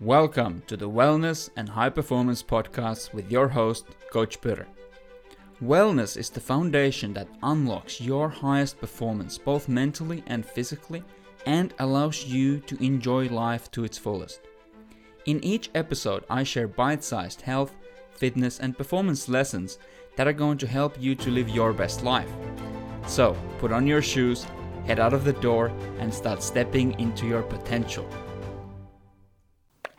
Welcome 0.00 0.62
to 0.68 0.76
the 0.76 0.88
Wellness 0.88 1.50
and 1.56 1.68
High 1.68 1.88
Performance 1.88 2.40
Podcast 2.40 3.12
with 3.12 3.32
your 3.32 3.48
host, 3.48 3.84
Coach 4.12 4.40
Peter. 4.40 4.68
Wellness 5.60 6.16
is 6.16 6.30
the 6.30 6.38
foundation 6.38 7.12
that 7.14 7.26
unlocks 7.42 8.00
your 8.00 8.28
highest 8.28 8.78
performance 8.78 9.38
both 9.38 9.68
mentally 9.68 10.22
and 10.28 10.46
physically 10.46 11.02
and 11.46 11.74
allows 11.80 12.24
you 12.24 12.60
to 12.60 12.80
enjoy 12.80 13.26
life 13.26 13.72
to 13.72 13.82
its 13.82 13.98
fullest. 13.98 14.42
In 15.26 15.42
each 15.42 15.68
episode, 15.74 16.22
I 16.30 16.44
share 16.44 16.68
bite 16.68 17.02
sized 17.02 17.40
health, 17.40 17.74
fitness, 18.12 18.60
and 18.60 18.78
performance 18.78 19.28
lessons 19.28 19.80
that 20.14 20.28
are 20.28 20.32
going 20.32 20.58
to 20.58 20.68
help 20.68 20.94
you 21.02 21.16
to 21.16 21.30
live 21.32 21.48
your 21.48 21.72
best 21.72 22.04
life. 22.04 22.30
So, 23.08 23.36
put 23.58 23.72
on 23.72 23.84
your 23.84 24.02
shoes, 24.02 24.46
head 24.86 25.00
out 25.00 25.12
of 25.12 25.24
the 25.24 25.32
door, 25.32 25.72
and 25.98 26.14
start 26.14 26.40
stepping 26.40 26.92
into 27.00 27.26
your 27.26 27.42
potential. 27.42 28.08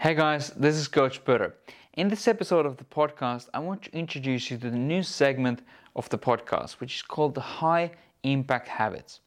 Hey 0.02 0.16
guys, 0.16 0.52
this 0.52 0.78
is 0.78 0.88
Coach 0.88 1.26
Purr. 1.26 1.54
In 1.96 2.08
this 2.08 2.30
episode 2.30 2.66
of 2.66 2.78
the 2.78 2.86
podcast, 2.86 3.50
I 3.54 3.60
want 3.60 3.82
to 3.82 3.94
introduce 3.94 4.50
you 4.50 4.58
to 4.60 4.70
the 4.70 4.78
new 4.78 5.04
segment 5.04 5.62
of 5.94 6.08
the 6.08 6.18
podcast, 6.18 6.80
which 6.80 6.96
is 6.96 7.02
called 7.02 7.36
the 7.36 7.42
High 7.42 7.92
Impact 8.24 8.70
Habits. 8.70 9.20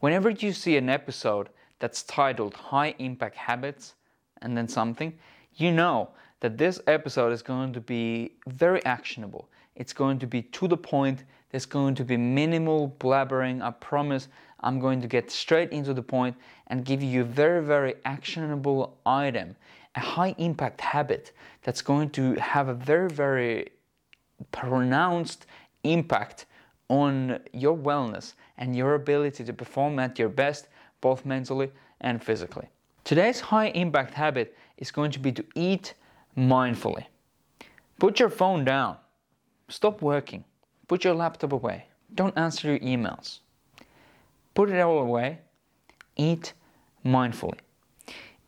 Whenever 0.00 0.30
you 0.30 0.52
see 0.52 0.76
an 0.76 0.88
episode 0.88 1.50
that's 1.78 2.02
titled 2.02 2.54
High 2.54 2.96
Impact 2.98 3.36
Habits 3.36 3.94
and 4.42 4.56
then 4.56 4.66
something, 4.66 5.16
you 5.54 5.70
know 5.70 6.10
that 6.40 6.58
this 6.58 6.80
episode 6.88 7.32
is 7.32 7.40
going 7.40 7.72
to 7.74 7.80
be 7.80 8.32
very 8.48 8.84
actionable. 8.84 9.48
It's 9.76 9.92
going 9.92 10.18
to 10.18 10.26
be 10.26 10.42
to 10.42 10.66
the 10.66 10.76
point. 10.76 11.22
There's 11.52 11.64
going 11.64 11.94
to 11.94 12.04
be 12.04 12.16
minimal 12.16 12.92
blabbering. 12.98 13.62
I 13.62 13.70
promise 13.70 14.26
I'm 14.58 14.80
going 14.80 15.00
to 15.00 15.06
get 15.06 15.30
straight 15.30 15.70
into 15.70 15.94
the 15.94 16.02
point 16.02 16.34
and 16.66 16.84
give 16.84 17.04
you 17.04 17.20
a 17.20 17.24
very, 17.24 17.64
very 17.64 17.94
actionable 18.04 18.98
item 19.06 19.54
a 19.98 20.00
high 20.00 20.34
impact 20.38 20.80
habit 20.80 21.32
that's 21.64 21.82
going 21.82 22.08
to 22.10 22.24
have 22.34 22.68
a 22.68 22.74
very, 22.90 23.10
very 23.24 23.68
pronounced 24.52 25.46
impact 25.82 26.46
on 26.88 27.40
your 27.52 27.76
wellness 27.76 28.34
and 28.58 28.76
your 28.76 28.94
ability 28.94 29.42
to 29.44 29.52
perform 29.52 29.98
at 29.98 30.18
your 30.18 30.28
best, 30.28 30.68
both 31.00 31.26
mentally 31.26 31.68
and 32.00 32.22
physically. 32.22 32.68
Today's 33.02 33.40
high 33.40 33.70
impact 33.84 34.14
habit 34.14 34.56
is 34.76 34.90
going 34.92 35.10
to 35.10 35.18
be 35.18 35.32
to 35.32 35.44
eat 35.54 35.94
mindfully. 36.36 37.06
Put 37.98 38.20
your 38.20 38.30
phone 38.30 38.64
down, 38.64 38.96
stop 39.68 40.00
working, 40.00 40.44
put 40.86 41.02
your 41.02 41.14
laptop 41.14 41.52
away, 41.52 41.86
don't 42.14 42.36
answer 42.38 42.68
your 42.70 42.78
emails. 42.78 43.40
Put 44.54 44.70
it 44.70 44.80
all 44.80 45.00
away, 45.00 45.38
eat 46.16 46.52
mindfully. 47.04 47.58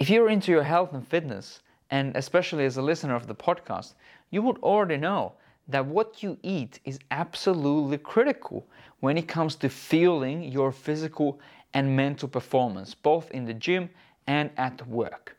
If 0.00 0.08
you're 0.08 0.30
into 0.30 0.50
your 0.50 0.62
health 0.62 0.94
and 0.94 1.06
fitness, 1.06 1.60
and 1.90 2.16
especially 2.16 2.64
as 2.64 2.78
a 2.78 2.82
listener 2.82 3.14
of 3.14 3.26
the 3.26 3.34
podcast, 3.34 3.92
you 4.30 4.40
would 4.40 4.56
already 4.62 4.96
know 4.96 5.34
that 5.68 5.84
what 5.84 6.22
you 6.22 6.38
eat 6.42 6.80
is 6.86 6.98
absolutely 7.10 7.98
critical 7.98 8.66
when 9.00 9.18
it 9.18 9.28
comes 9.28 9.56
to 9.56 9.68
fueling 9.68 10.42
your 10.44 10.72
physical 10.72 11.38
and 11.74 11.94
mental 11.94 12.30
performance, 12.30 12.94
both 12.94 13.30
in 13.32 13.44
the 13.44 13.52
gym 13.52 13.90
and 14.26 14.50
at 14.56 14.88
work. 14.88 15.36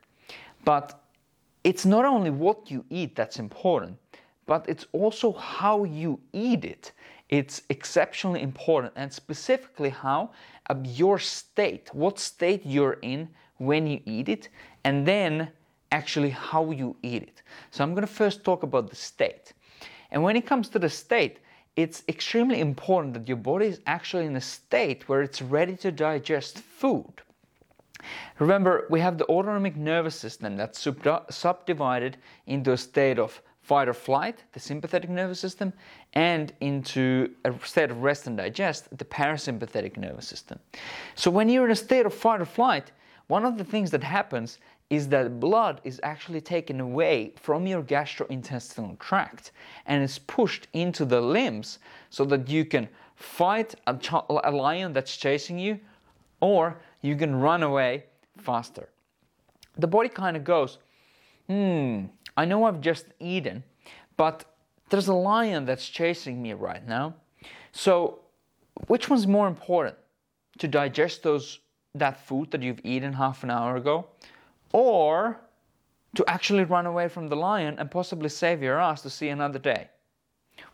But 0.64 1.02
it's 1.64 1.84
not 1.84 2.04
only 2.04 2.30
what 2.30 2.70
you 2.70 2.84
eat 2.88 3.16
that's 3.16 3.40
important, 3.40 3.98
but 4.46 4.64
it's 4.68 4.86
also 4.92 5.32
how 5.32 5.82
you 5.82 6.20
eat 6.32 6.64
it. 6.64 6.92
It's 7.30 7.62
exceptionally 7.68 8.42
important, 8.42 8.92
and 8.94 9.12
specifically 9.12 9.90
how 9.90 10.30
your 10.84 11.18
state, 11.18 11.90
what 11.92 12.20
state 12.20 12.62
you're 12.64 12.98
in 13.02 13.28
when 13.64 13.86
you 13.86 14.00
eat 14.04 14.28
it, 14.28 14.48
and 14.84 15.06
then 15.06 15.48
actually 15.90 16.30
how 16.30 16.70
you 16.70 16.96
eat 17.02 17.22
it. 17.22 17.42
So 17.70 17.84
I'm 17.84 17.94
going 17.94 18.06
to 18.06 18.12
first 18.12 18.44
talk 18.44 18.62
about 18.62 18.88
the 18.90 18.96
state. 18.96 19.52
And 20.10 20.22
when 20.22 20.36
it 20.36 20.46
comes 20.46 20.68
to 20.70 20.78
the 20.78 20.88
state, 20.88 21.38
it's 21.76 22.02
extremely 22.08 22.60
important 22.60 23.14
that 23.14 23.28
your 23.28 23.38
body 23.38 23.66
is 23.66 23.80
actually 23.86 24.26
in 24.26 24.36
a 24.36 24.40
state 24.40 25.08
where 25.08 25.22
it's 25.22 25.40
ready 25.40 25.76
to 25.76 25.90
digest 25.90 26.58
food. 26.58 27.22
Remember, 28.38 28.86
we 28.90 29.00
have 29.00 29.16
the 29.16 29.26
autonomic 29.26 29.76
nervous 29.76 30.16
system 30.16 30.56
that's 30.56 30.86
subdivided 31.30 32.16
into 32.46 32.72
a 32.72 32.76
state 32.76 33.18
of 33.18 33.40
fight 33.60 33.88
or 33.88 33.94
flight, 33.94 34.42
the 34.52 34.60
sympathetic 34.60 35.08
nervous 35.08 35.38
system, 35.38 35.72
and 36.14 36.52
into 36.60 37.30
a 37.44 37.54
state 37.64 37.90
of 37.90 38.02
rest 38.02 38.26
and 38.26 38.36
digest, 38.36 38.88
the 38.98 39.04
parasympathetic 39.04 39.96
nervous 39.96 40.26
system. 40.26 40.58
So 41.14 41.30
when 41.30 41.48
you're 41.48 41.64
in 41.64 41.70
a 41.70 41.76
state 41.76 42.04
of 42.04 42.12
fight 42.12 42.40
or 42.40 42.44
flight, 42.44 42.90
one 43.26 43.44
of 43.44 43.58
the 43.58 43.64
things 43.64 43.90
that 43.90 44.02
happens 44.02 44.58
is 44.90 45.08
that 45.08 45.40
blood 45.40 45.80
is 45.84 45.98
actually 46.02 46.40
taken 46.40 46.80
away 46.80 47.32
from 47.40 47.66
your 47.66 47.82
gastrointestinal 47.82 48.98
tract 48.98 49.52
and 49.86 50.02
is 50.02 50.18
pushed 50.18 50.68
into 50.74 51.04
the 51.04 51.20
limbs 51.20 51.78
so 52.10 52.24
that 52.26 52.48
you 52.48 52.64
can 52.64 52.88
fight 53.16 53.74
a, 53.86 53.96
ch- 53.96 54.12
a 54.28 54.50
lion 54.50 54.92
that's 54.92 55.16
chasing 55.16 55.58
you 55.58 55.80
or 56.40 56.78
you 57.00 57.16
can 57.16 57.34
run 57.34 57.62
away 57.62 58.04
faster. 58.36 58.88
The 59.78 59.86
body 59.86 60.08
kind 60.10 60.36
of 60.36 60.44
goes, 60.44 60.78
hmm, 61.48 62.04
I 62.36 62.44
know 62.44 62.64
I've 62.64 62.80
just 62.80 63.06
eaten, 63.18 63.64
but 64.16 64.44
there's 64.90 65.08
a 65.08 65.14
lion 65.14 65.64
that's 65.64 65.88
chasing 65.88 66.42
me 66.42 66.52
right 66.52 66.86
now. 66.86 67.14
So, 67.72 68.20
which 68.88 69.08
one's 69.08 69.26
more 69.26 69.48
important? 69.48 69.96
To 70.58 70.68
digest 70.68 71.22
those 71.22 71.60
that 71.94 72.26
food 72.26 72.50
that 72.50 72.62
you've 72.62 72.80
eaten 72.84 73.12
half 73.12 73.42
an 73.42 73.50
hour 73.50 73.76
ago, 73.76 74.06
or 74.72 75.40
to 76.14 76.24
actually 76.26 76.64
run 76.64 76.86
away 76.86 77.08
from 77.08 77.28
the 77.28 77.36
lion 77.36 77.78
and 77.78 77.90
possibly 77.90 78.28
save 78.28 78.62
your 78.62 78.78
ass 78.78 79.02
to 79.02 79.10
see 79.10 79.28
another 79.28 79.58
day? 79.58 79.88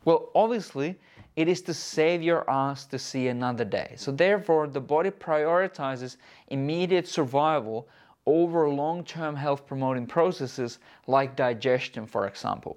Well, 0.04 0.30
obviously, 0.34 0.98
it 1.36 1.48
is 1.48 1.62
to 1.62 1.74
save 1.74 2.22
your 2.22 2.48
ass 2.50 2.84
to 2.86 2.98
see 2.98 3.28
another 3.28 3.64
day. 3.64 3.94
So, 3.96 4.10
therefore, 4.10 4.66
the 4.66 4.80
body 4.80 5.10
prioritizes 5.10 6.16
immediate 6.48 7.06
survival 7.06 7.88
over 8.26 8.68
long 8.68 9.04
term 9.04 9.36
health 9.36 9.66
promoting 9.66 10.06
processes 10.06 10.78
like 11.06 11.36
digestion, 11.36 12.06
for 12.06 12.26
example. 12.26 12.76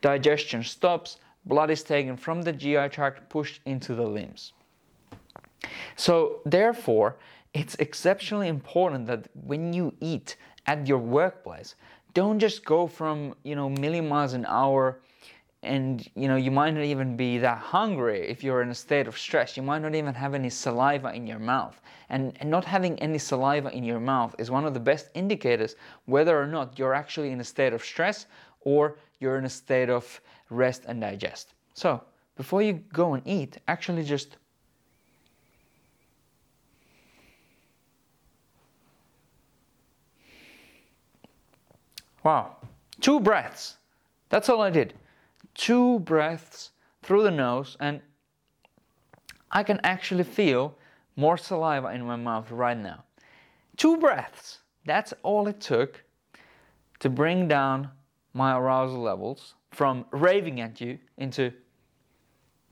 Digestion 0.00 0.62
stops, 0.62 1.18
blood 1.46 1.70
is 1.70 1.82
taken 1.82 2.16
from 2.16 2.42
the 2.42 2.52
GI 2.52 2.88
tract, 2.90 3.28
pushed 3.30 3.60
into 3.64 3.94
the 3.94 4.06
limbs. 4.06 4.52
So, 5.96 6.40
therefore, 6.44 7.16
it's 7.54 7.76
exceptionally 7.76 8.48
important 8.48 9.06
that 9.06 9.28
when 9.34 9.72
you 9.72 9.94
eat 10.00 10.36
at 10.66 10.86
your 10.86 10.98
workplace, 10.98 11.76
don't 12.12 12.38
just 12.38 12.64
go 12.64 12.86
from 12.86 13.34
you 13.44 13.54
know 13.54 13.70
million 13.70 14.08
miles 14.08 14.34
an 14.34 14.44
hour 14.46 15.00
and 15.62 16.08
you 16.14 16.28
know 16.28 16.36
you 16.36 16.50
might 16.50 16.72
not 16.72 16.84
even 16.84 17.16
be 17.16 17.38
that 17.38 17.58
hungry 17.58 18.28
if 18.28 18.44
you're 18.44 18.60
in 18.60 18.70
a 18.70 18.74
state 18.74 19.06
of 19.06 19.16
stress. 19.16 19.56
You 19.56 19.62
might 19.62 19.82
not 19.82 19.94
even 19.94 20.14
have 20.14 20.34
any 20.34 20.50
saliva 20.50 21.12
in 21.14 21.26
your 21.26 21.38
mouth. 21.38 21.80
And, 22.10 22.36
and 22.40 22.50
not 22.50 22.66
having 22.66 22.98
any 22.98 23.18
saliva 23.18 23.70
in 23.70 23.82
your 23.82 23.98
mouth 23.98 24.34
is 24.38 24.50
one 24.50 24.66
of 24.66 24.74
the 24.74 24.80
best 24.80 25.08
indicators 25.14 25.74
whether 26.04 26.38
or 26.38 26.46
not 26.46 26.78
you're 26.78 26.92
actually 26.92 27.30
in 27.30 27.40
a 27.40 27.44
state 27.44 27.72
of 27.72 27.82
stress 27.82 28.26
or 28.60 28.98
you're 29.20 29.38
in 29.38 29.46
a 29.46 29.50
state 29.50 29.88
of 29.88 30.20
rest 30.50 30.82
and 30.86 31.00
digest. 31.00 31.54
So 31.72 32.02
before 32.36 32.62
you 32.62 32.74
go 32.92 33.14
and 33.14 33.22
eat 33.26 33.58
actually 33.68 34.04
just 34.04 34.36
Wow. 42.24 42.56
Two 43.00 43.20
breaths. 43.20 43.76
That's 44.30 44.48
all 44.48 44.62
I 44.62 44.70
did. 44.70 44.94
Two 45.54 46.00
breaths 46.00 46.70
through 47.02 47.22
the 47.22 47.30
nose, 47.30 47.76
and 47.78 48.00
I 49.50 49.62
can 49.62 49.78
actually 49.84 50.24
feel 50.24 50.76
more 51.16 51.36
saliva 51.36 51.88
in 51.88 52.04
my 52.04 52.16
mouth 52.16 52.50
right 52.50 52.76
now. 52.76 53.04
Two 53.76 53.98
breaths. 53.98 54.58
That's 54.86 55.14
all 55.22 55.46
it 55.46 55.60
took 55.60 56.02
to 57.00 57.08
bring 57.08 57.46
down 57.46 57.90
my 58.32 58.56
arousal 58.56 59.00
levels 59.00 59.54
from 59.70 60.06
raving 60.10 60.60
at 60.60 60.80
you 60.80 60.98
into 61.18 61.52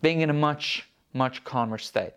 being 0.01 0.21
in 0.23 0.31
a 0.31 0.35
much, 0.35 0.89
much 1.13 1.45
calmer 1.45 1.79
state. 1.79 2.15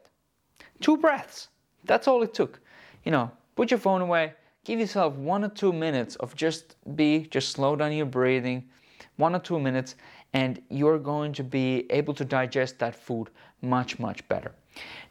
Two 0.81 0.97
breaths. 0.97 1.49
That's 1.83 2.07
all 2.07 2.23
it 2.23 2.33
took. 2.33 2.59
You 3.03 3.11
know, 3.11 3.31
put 3.55 3.69
your 3.69 3.79
phone 3.79 4.01
away, 4.01 4.33
give 4.65 4.79
yourself 4.79 5.15
one 5.15 5.45
or 5.45 5.49
two 5.49 5.71
minutes 5.71 6.15
of 6.17 6.35
just 6.35 6.75
be, 6.95 7.27
just 7.31 7.49
slow 7.51 7.75
down 7.75 7.93
your 7.93 8.07
breathing, 8.07 8.67
one 9.15 9.35
or 9.35 9.39
two 9.39 9.59
minutes, 9.59 9.95
and 10.33 10.61
you're 10.69 10.99
going 10.99 11.31
to 11.33 11.43
be 11.43 11.85
able 11.91 12.13
to 12.15 12.25
digest 12.25 12.79
that 12.79 12.95
food 12.95 13.29
much, 13.61 13.99
much 13.99 14.27
better. 14.27 14.51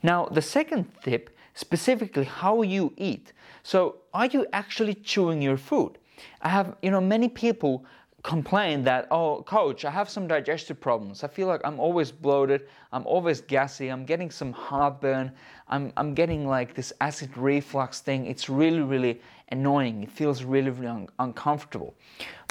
Now, 0.02 0.26
the 0.26 0.42
second 0.42 0.92
tip, 1.02 1.30
specifically 1.54 2.24
how 2.24 2.62
you 2.62 2.92
eat. 2.96 3.32
So, 3.62 3.96
are 4.12 4.26
you 4.26 4.46
actually 4.52 4.94
chewing 4.94 5.40
your 5.40 5.56
food? 5.56 5.96
I 6.42 6.48
have, 6.48 6.76
you 6.82 6.90
know, 6.90 7.00
many 7.00 7.28
people 7.28 7.84
complain 8.25 8.82
that, 8.82 9.06
oh, 9.11 9.43
coach, 9.43 9.85
I 9.85 9.91
have 9.91 10.09
some 10.09 10.26
digestive 10.26 10.81
problems. 10.81 11.23
I 11.23 11.29
feel 11.29 11.47
like 11.47 11.61
I'm 11.62 11.79
always 11.79 12.11
bloated, 12.11 12.62
I'm 12.91 13.06
always 13.06 13.43
gassy, 13.43 13.91
I'm 13.91 14.06
getting 14.06 14.31
some 14.31 14.50
heartburn, 14.50 15.31
I'm, 15.69 15.93
I'm 15.99 16.15
getting 16.15 16.49
like 16.49 16.75
this 16.75 16.91
acid 17.03 17.37
reflux 17.37 18.00
thing. 18.00 18.25
It's 18.25 18.49
really, 18.49 18.81
really 18.81 19.21
annoying. 19.50 20.03
It 20.03 20.11
feels 20.11 20.43
really, 20.43 20.71
really 20.71 20.87
un- 20.87 21.09
uncomfortable. 21.19 21.94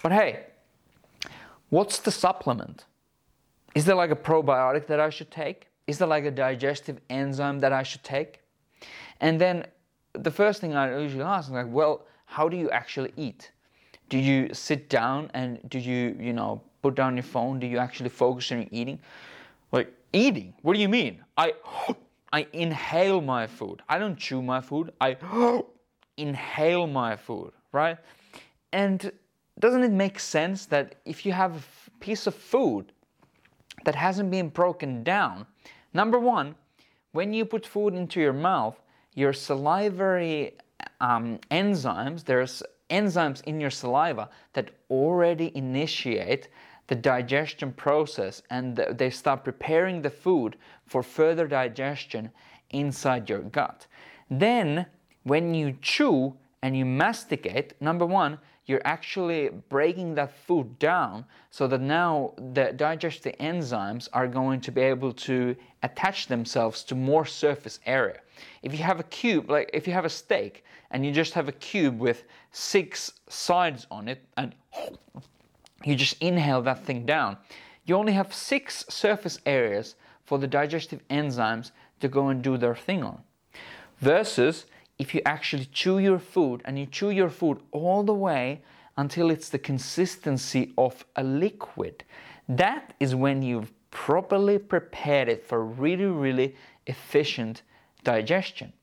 But 0.03 0.11
hey, 0.11 0.45
what's 1.69 1.97
the 1.97 2.11
supplement? 2.11 2.85
Is 3.73 3.85
there 3.85 3.95
like 3.95 4.11
a 4.11 4.15
probiotic 4.15 4.85
that 4.87 4.99
I 4.99 5.09
should 5.09 5.31
take? 5.31 5.69
Is 5.87 5.97
there 5.97 6.07
like 6.07 6.25
a 6.25 6.31
digestive 6.31 7.01
enzyme 7.09 7.59
that 7.59 7.73
I 7.73 7.81
should 7.81 8.03
take? 8.03 8.41
And 9.21 9.41
then 9.41 9.65
the 10.13 10.31
first 10.31 10.61
thing 10.61 10.75
I 10.75 10.99
usually 10.99 11.23
ask 11.23 11.49
is 11.49 11.53
like, 11.53 11.65
well, 11.67 12.05
how 12.25 12.47
do 12.47 12.57
you 12.57 12.69
actually 12.69 13.11
eat? 13.17 13.52
Do 14.13 14.19
you 14.29 14.37
sit 14.53 14.89
down 14.99 15.29
and 15.33 15.59
do 15.73 15.79
you 15.89 16.01
you 16.27 16.33
know 16.39 16.61
put 16.83 16.95
down 17.01 17.17
your 17.21 17.29
phone? 17.35 17.59
Do 17.63 17.67
you 17.73 17.79
actually 17.87 18.09
focus 18.09 18.51
on 18.51 18.67
eating? 18.71 18.99
Like 19.71 19.89
eating? 20.23 20.53
What 20.61 20.73
do 20.75 20.81
you 20.85 20.89
mean? 20.99 21.13
I 21.45 21.53
i 22.39 22.47
inhale 22.53 23.21
my 23.21 23.43
food. 23.57 23.81
I 23.87 23.99
don't 23.99 24.17
chew 24.27 24.41
my 24.53 24.61
food. 24.69 24.93
I 25.09 25.09
inhale 26.27 26.87
my 26.87 27.15
food 27.27 27.53
right? 27.73 27.97
And 28.71 29.11
doesn't 29.59 29.83
it 29.83 29.91
make 29.91 30.19
sense 30.19 30.65
that 30.67 30.95
if 31.03 31.25
you 31.25 31.33
have 31.33 31.67
a 31.87 31.99
piece 31.99 32.25
of 32.27 32.33
food 32.35 32.93
that 33.83 33.95
hasn't 33.95 34.31
been 34.31 34.49
broken 34.49 35.03
down 35.03 35.45
number 35.93 36.17
one 36.17 36.55
when 37.11 37.33
you 37.33 37.43
put 37.43 37.65
food 37.65 37.93
into 37.93 38.19
your 38.19 38.33
mouth 38.33 38.79
your 39.13 39.33
salivary 39.33 40.53
um, 41.01 41.39
enzymes 41.51 42.23
there's 42.23 42.63
enzymes 42.93 43.43
in 43.43 43.59
your 43.59 43.71
saliva 43.71 44.29
that 44.53 44.71
already 44.89 45.51
initiate 45.55 46.47
the 46.87 46.95
digestion 46.95 47.73
process 47.73 48.43
and 48.49 48.75
they 48.75 49.09
start 49.09 49.43
preparing 49.43 50.01
the 50.01 50.09
food 50.09 50.55
for 50.85 51.01
further 51.01 51.47
digestion 51.47 52.29
inside 52.69 53.29
your 53.29 53.39
gut. 53.39 53.87
Then, 54.29 54.85
when 55.23 55.53
you 55.53 55.77
chew 55.81 56.35
and 56.61 56.77
you 56.77 56.85
masticate, 56.85 57.73
number 57.81 58.05
one, 58.05 58.37
you're 58.65 58.81
actually 58.85 59.49
breaking 59.69 60.15
that 60.15 60.31
food 60.45 60.79
down 60.79 61.25
so 61.49 61.67
that 61.67 61.81
now 61.81 62.33
the 62.53 62.71
digestive 62.73 63.35
enzymes 63.37 64.07
are 64.13 64.27
going 64.27 64.61
to 64.61 64.71
be 64.71 64.81
able 64.81 65.11
to 65.11 65.55
attach 65.83 66.27
themselves 66.27 66.83
to 66.85 66.95
more 66.95 67.25
surface 67.25 67.79
area. 67.85 68.19
If 68.61 68.71
you 68.71 68.79
have 68.79 68.99
a 68.99 69.03
cube, 69.03 69.49
like 69.49 69.69
if 69.73 69.85
you 69.87 69.93
have 69.93 70.05
a 70.05 70.09
steak 70.09 70.63
and 70.91 71.05
you 71.05 71.11
just 71.11 71.33
have 71.33 71.49
a 71.49 71.53
cube 71.53 71.99
with 71.99 72.23
six 72.51 73.11
sides 73.27 73.85
on 73.91 74.07
it 74.07 74.23
and 74.37 74.55
you 75.83 75.95
just 75.95 76.21
inhale 76.21 76.61
that 76.61 76.85
thing 76.85 77.05
down, 77.05 77.37
you 77.85 77.95
only 77.95 78.13
have 78.13 78.33
six 78.33 78.85
surface 78.87 79.39
areas 79.45 79.95
for 80.25 80.37
the 80.37 80.47
digestive 80.47 81.05
enzymes 81.09 81.71
to 81.99 82.07
go 82.07 82.29
and 82.29 82.41
do 82.41 82.57
their 82.57 82.75
thing 82.75 83.03
on. 83.03 83.21
Versus 83.99 84.65
if 84.99 85.13
you 85.13 85.21
actually 85.25 85.65
chew 85.65 85.99
your 85.99 86.19
food 86.19 86.61
and 86.65 86.77
you 86.77 86.85
chew 86.85 87.09
your 87.09 87.29
food 87.29 87.59
all 87.71 88.03
the 88.03 88.13
way 88.13 88.61
until 88.97 89.31
it's 89.31 89.49
the 89.49 89.59
consistency 89.59 90.73
of 90.77 91.05
a 91.15 91.23
liquid, 91.23 92.03
that 92.47 92.93
is 92.99 93.15
when 93.15 93.41
you've 93.41 93.71
properly 93.91 94.57
prepared 94.57 95.29
it 95.29 95.45
for 95.47 95.65
really, 95.65 96.05
really 96.05 96.55
efficient 96.87 97.63
digestion. 98.03 98.73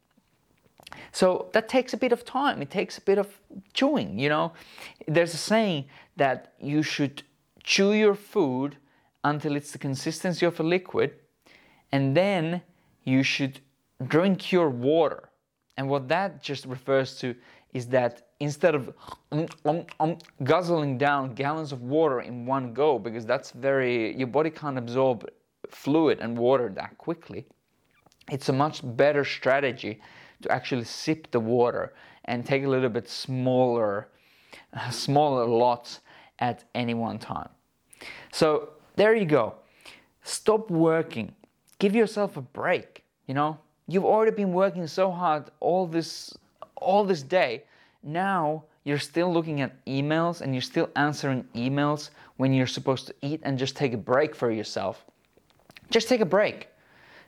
So 1.12 1.49
that 1.53 1.69
takes 1.69 1.93
a 1.93 1.97
bit 1.97 2.13
of 2.13 2.25
time. 2.25 2.63
It 2.63 2.71
takes 2.71 2.99
a 2.99 3.01
bit 3.01 3.19
of 3.19 3.41
chewing, 3.73 4.19
you 4.19 4.29
know. 4.29 4.53
There's 5.06 5.35
a 5.35 5.39
saying 5.39 5.87
that 6.17 6.55
you 6.61 6.83
should 6.83 7.23
chew 7.63 7.93
your 7.93 8.15
food 8.15 8.77
until 9.23 9.56
it's 9.56 9.73
the 9.73 9.79
consistency 9.79 10.47
of 10.47 10.59
a 10.61 10.63
liquid, 10.63 11.15
and 11.93 12.17
then 12.17 12.63
you 13.05 13.23
should 13.23 13.61
drink 14.06 14.51
your 14.51 14.71
water. 14.71 15.30
And 15.81 15.88
what 15.88 16.09
that 16.09 16.43
just 16.43 16.67
refers 16.67 17.17
to 17.21 17.35
is 17.73 17.87
that 17.87 18.29
instead 18.38 18.75
of 18.75 18.93
um, 19.32 19.47
um, 19.65 19.87
um, 19.99 20.19
guzzling 20.44 20.99
down 20.99 21.32
gallons 21.32 21.73
of 21.73 21.81
water 21.81 22.21
in 22.21 22.44
one 22.44 22.75
go, 22.75 22.99
because 22.99 23.25
that's 23.25 23.53
very, 23.53 24.15
your 24.15 24.27
body 24.27 24.50
can't 24.50 24.77
absorb 24.77 25.27
fluid 25.71 26.19
and 26.21 26.37
water 26.37 26.69
that 26.69 26.99
quickly, 26.99 27.47
it's 28.31 28.50
a 28.50 28.53
much 28.53 28.82
better 28.94 29.25
strategy 29.25 30.03
to 30.43 30.53
actually 30.53 30.85
sip 30.85 31.31
the 31.31 31.41
water 31.41 31.94
and 32.27 32.44
take 32.44 32.65
a 32.65 32.69
little 32.69 32.91
bit 32.91 33.09
smaller, 33.09 34.09
smaller 34.91 35.47
lots 35.47 36.00
at 36.41 36.62
any 36.75 36.93
one 36.93 37.19
time. 37.19 37.49
So 38.32 38.75
there 38.97 39.15
you 39.15 39.25
go. 39.25 39.55
Stop 40.25 40.71
working. 40.71 41.35
Give 41.79 41.94
yourself 41.94 42.37
a 42.37 42.43
break. 42.43 43.03
You 43.27 43.32
know, 43.32 43.59
you've 43.93 44.05
already 44.05 44.31
been 44.31 44.53
working 44.53 44.87
so 44.87 45.11
hard 45.11 45.51
all 45.61 45.87
this 45.87 46.35
all 46.77 47.05
this 47.05 47.23
day. 47.23 47.65
Now 48.03 48.65
you're 48.85 48.99
still 48.99 49.33
looking 49.33 49.61
at 49.61 49.85
emails 49.85 50.41
and 50.41 50.55
you're 50.55 50.63
still 50.63 50.89
answering 50.97 51.45
emails 51.55 52.11
when 52.37 52.53
you're 52.53 52.67
supposed 52.67 53.07
to 53.09 53.15
eat 53.21 53.41
and 53.43 53.59
just 53.59 53.77
take 53.77 53.93
a 53.93 53.99
break 53.99 54.35
for 54.35 54.51
yourself. 54.51 55.05
Just 55.91 56.09
take 56.09 56.21
a 56.21 56.27
break. 56.27 56.69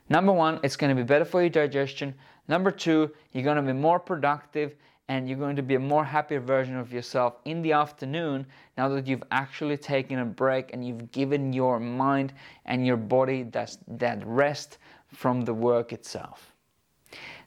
Number 0.09 0.31
one, 0.31 0.59
it's 0.63 0.75
going 0.75 0.95
to 0.95 0.99
be 0.99 1.05
better 1.05 1.25
for 1.25 1.41
your 1.41 1.49
digestion. 1.49 2.13
Number 2.47 2.71
two, 2.71 3.11
you're 3.31 3.43
going 3.43 3.57
to 3.57 3.61
be 3.61 3.73
more 3.73 3.99
productive 3.99 4.75
and 5.09 5.27
you're 5.27 5.37
going 5.37 5.55
to 5.55 5.61
be 5.61 5.75
a 5.75 5.79
more 5.79 6.03
happier 6.03 6.39
version 6.39 6.77
of 6.77 6.91
yourself 6.91 7.35
in 7.45 7.61
the 7.61 7.73
afternoon 7.73 8.45
now 8.77 8.89
that 8.89 9.05
you've 9.05 9.23
actually 9.31 9.77
taken 9.77 10.19
a 10.19 10.25
break 10.25 10.73
and 10.73 10.85
you've 10.85 11.11
given 11.11 11.53
your 11.53 11.79
mind 11.79 12.33
and 12.65 12.87
your 12.87 12.97
body 12.97 13.43
that, 13.43 13.77
that 13.87 14.25
rest 14.25 14.77
from 15.13 15.41
the 15.41 15.53
work 15.53 15.93
itself. 15.93 16.52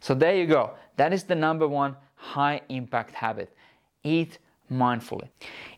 So 0.00 0.14
there 0.14 0.36
you 0.36 0.46
go. 0.46 0.72
That 0.96 1.12
is 1.12 1.24
the 1.24 1.34
number 1.34 1.66
one 1.68 1.96
high 2.14 2.60
impact 2.68 3.14
habit. 3.14 3.54
Eat 4.02 4.38
mindfully. 4.70 5.28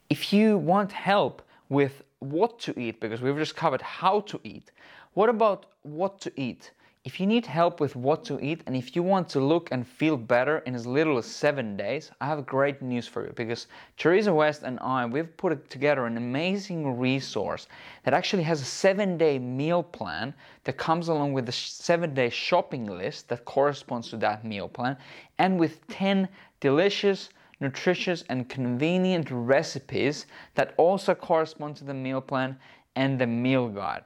If 0.09 0.33
you 0.33 0.59
want 0.59 0.93
help 0.93 1.43
with 1.69 2.03
what 2.21 2.59
to 2.61 2.79
eat, 2.79 3.01
because 3.01 3.21
we've 3.21 3.37
just 3.37 3.57
covered 3.57 3.83
how 3.83 4.21
to 4.21 4.41
eat, 4.45 4.71
what 5.15 5.29
about 5.29 5.67
what 5.83 6.21
to 6.21 6.33
eat? 6.41 6.73
If 7.05 7.21
you 7.21 7.27
need 7.27 7.47
help 7.47 7.81
with 7.81 7.95
what 7.95 8.25
to 8.25 8.45
eat 8.45 8.63
and 8.67 8.77
if 8.77 8.97
you 8.97 9.03
want 9.03 9.29
to 9.31 9.41
look 9.41 9.71
and 9.71 9.87
feel 9.87 10.17
better 10.17 10.59
in 10.59 10.75
as 10.75 10.87
little 10.87 11.17
as 11.17 11.27
seven 11.27 11.77
days, 11.77 12.11
I 12.21 12.27
have 12.27 12.45
great 12.45 12.83
news 12.83 13.07
for 13.07 13.25
you 13.25 13.33
because 13.35 13.69
Teresa 13.97 14.35
West 14.35 14.63
and 14.65 14.81
I, 14.81 15.07
we've 15.07 15.35
put 15.37 15.71
together 15.71 16.07
an 16.07 16.17
amazing 16.17 16.99
resource 16.99 17.69
that 18.03 18.15
actually 18.15 18.43
has 18.43 18.61
a 18.61 18.65
seven 18.65 19.17
day 19.17 19.39
meal 19.39 19.83
plan 19.83 20.35
that 20.65 20.77
comes 20.77 21.09
along 21.09 21.33
with 21.33 21.49
a 21.49 21.53
seven 21.53 22.15
day 22.15 22.31
shopping 22.31 22.87
list 22.87 23.29
that 23.29 23.45
corresponds 23.45 24.11
to 24.11 24.17
that 24.19 24.45
meal 24.45 24.69
plan 24.69 24.97
and 25.39 25.59
with 25.59 25.87
10 25.87 26.29
delicious, 26.61 27.31
nutritious, 27.61 28.25
and 28.29 28.49
convenient 28.49 29.31
recipes 29.31 30.27
that 30.57 30.75
also 30.77 31.15
correspond 31.15 31.77
to 31.77 31.85
the 31.85 31.95
meal 31.95 32.21
plan 32.21 32.59
and 32.97 33.21
the 33.21 33.27
meal 33.27 33.69
guide. 33.69 34.05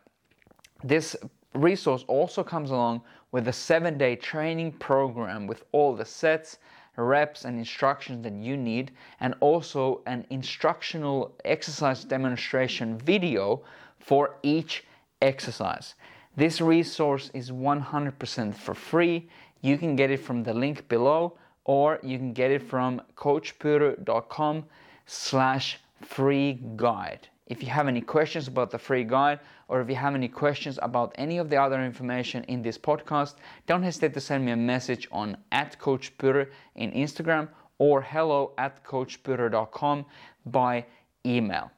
This 0.85 1.17
resource 1.55 2.05
also 2.09 2.43
comes 2.43 2.71
along 2.71 3.03
with 3.31 3.49
a 3.49 3.53
seven 3.53 3.99
day 3.99 4.17
training 4.17 4.73
program 4.73 5.47
with 5.47 5.65
all 5.73 5.95
the 5.95 6.05
sets, 6.05 6.59
reps, 6.97 7.45
and 7.45 7.59
instructions 7.59 8.23
that 8.23 8.35
you 8.35 8.57
need, 8.57 8.93
and 9.21 9.35
also 9.41 10.03
an 10.07 10.27
instructional 10.31 11.35
exercise 11.45 12.05
demonstration 12.05 12.99
video 12.99 13.63
for 13.99 14.37
each 14.43 14.85
exercise. 15.21 15.95
This 16.37 16.61
resource 16.61 17.31
is 17.35 17.51
100% 17.51 18.55
for 18.55 18.75
free. 18.75 19.29
You 19.61 19.79
can 19.79 19.97
get 19.97 20.11
it 20.11 20.21
from 20.21 20.43
the 20.43 20.55
link 20.55 20.89
below, 20.89 21.39
or 21.65 21.99
you 22.03 22.19
can 22.19 22.33
get 22.33 22.51
it 22.51 22.63
from 22.63 23.01
coachpuru.com 23.17 24.65
slash 25.07 25.79
free 26.01 26.61
guide. 26.77 27.29
If 27.47 27.63
you 27.63 27.69
have 27.69 27.89
any 27.89 28.01
questions 28.01 28.49
about 28.49 28.71
the 28.71 28.79
free 28.79 29.05
guide 29.05 29.41
or 29.69 29.81
if 29.81 29.89
you 29.89 29.97
have 29.97 30.15
any 30.15 30.29
questions 30.29 30.79
about 30.81 31.15
any 31.17 31.39
of 31.39 31.51
the 31.51 31.57
other 31.57 31.85
information 31.85 32.45
in 32.45 32.63
this 32.63 32.79
podcast, 32.79 33.35
don't 33.67 33.83
hesitate 33.83 34.15
to 34.15 34.21
send 34.21 34.45
me 34.45 34.53
a 34.53 34.57
message 34.57 35.09
on 35.11 35.37
at 35.51 35.79
Coach 35.79 36.13
in 36.23 36.93
Instagram 36.93 37.49
or 37.79 38.01
hello 38.01 38.53
at 38.59 38.85
coachpuru.com 38.85 40.07
by 40.47 40.87
email. 41.27 41.71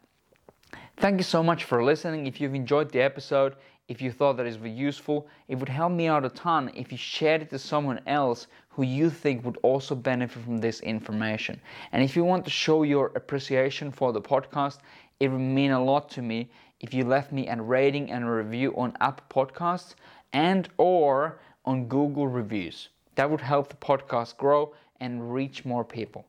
Thank 0.99 1.18
you 1.18 1.25
so 1.25 1.42
much 1.42 1.64
for 1.64 1.83
listening. 1.83 2.26
If 2.26 2.40
you've 2.40 2.54
enjoyed 2.54 2.90
the 2.90 3.00
episode, 3.00 3.56
if 3.88 4.00
you 4.00 4.11
thought 4.11 4.38
that 4.38 4.47
it 4.47 4.61
was 4.61 4.73
useful, 4.73 5.28
it 5.49 5.56
would 5.56 5.68
help 5.68 5.92
me 5.92 6.06
out 6.06 6.25
a 6.25 6.30
ton 6.30 6.71
if 6.75 6.90
you 6.90 6.97
shared 6.97 7.42
it 7.42 7.50
to 7.50 7.59
someone 7.59 8.00
else 8.06 8.47
who 8.71 8.83
you 8.83 9.11
think 9.11 9.44
would 9.44 9.59
also 9.62 9.94
benefit 9.94 10.42
from 10.42 10.59
this 10.59 10.80
information. 10.80 11.61
And 11.92 12.02
if 12.02 12.16
you 12.16 12.25
want 12.25 12.44
to 12.44 12.50
show 12.50 12.83
your 12.83 13.12
appreciation 13.14 13.90
for 13.90 14.12
the 14.12 14.23
podcast, 14.23 14.78
it 15.21 15.28
would 15.28 15.38
mean 15.38 15.71
a 15.71 15.83
lot 15.83 16.09
to 16.11 16.23
me 16.23 16.50
if 16.80 16.92
you 16.92 17.04
left 17.04 17.33
me 17.33 17.49
a 17.49 17.56
rating 17.56 18.11
and 18.11 18.25
a 18.25 18.30
review 18.30 18.75
on 18.76 18.97
Apple 19.00 19.47
Podcasts 19.47 19.94
and 20.33 20.68
or 20.76 21.40
on 21.64 21.87
Google 21.87 22.28
Reviews. 22.28 22.88
That 23.14 23.30
would 23.30 23.40
help 23.40 23.68
the 23.68 23.76
podcast 23.76 24.37
grow 24.37 24.75
and 25.00 25.33
reach 25.33 25.64
more 25.64 25.85
people. 25.85 26.26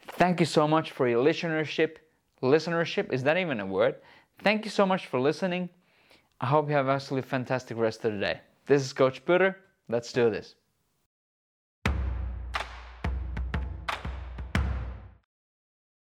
Thank 0.00 0.40
you 0.40 0.46
so 0.46 0.66
much 0.66 0.90
for 0.90 1.08
your 1.08 1.24
listenership. 1.24 1.96
listenership. 2.42 3.12
Is 3.12 3.22
that 3.22 3.36
even 3.36 3.60
a 3.60 3.66
word? 3.66 3.96
Thank 4.42 4.64
you 4.64 4.70
so 4.70 4.86
much 4.86 5.06
for 5.06 5.20
listening. 5.20 5.68
I 6.40 6.46
hope 6.46 6.68
you 6.68 6.74
have 6.74 6.88
absolutely 6.88 7.28
fantastic 7.28 7.76
rest 7.76 8.04
of 8.04 8.14
the 8.14 8.18
day. 8.18 8.40
This 8.66 8.82
is 8.82 8.92
Coach 8.92 9.24
Putter. 9.24 9.56
Let's 9.88 10.12
do 10.12 10.30
this. 10.30 10.54